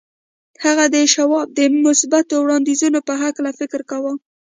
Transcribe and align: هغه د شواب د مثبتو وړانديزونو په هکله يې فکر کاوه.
هغه 0.63 0.85
د 0.93 0.95
شواب 1.13 1.47
د 1.59 1.59
مثبتو 1.85 2.33
وړانديزونو 2.39 2.99
په 3.07 3.13
هکله 3.23 3.49
يې 3.51 3.57
فکر 3.61 3.81
کاوه. 3.89 4.13